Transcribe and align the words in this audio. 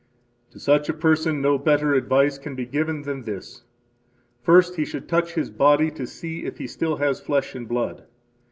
To 0.49 0.59
such 0.59 0.89
a 0.89 0.95
person 0.95 1.43
no 1.43 1.59
better 1.59 1.93
advice 1.93 2.39
can 2.39 2.55
be 2.55 2.65
given 2.65 3.03
than 3.03 3.21
this: 3.21 3.65
first, 4.41 4.75
he 4.75 4.83
should 4.83 5.07
touch 5.07 5.35
his 5.35 5.51
body 5.51 5.91
to 5.91 6.07
see 6.07 6.43
if 6.43 6.57
he 6.57 6.65
still 6.65 6.95
has 6.95 7.21
flesh 7.21 7.53
and 7.53 7.67
blood. 7.67 8.05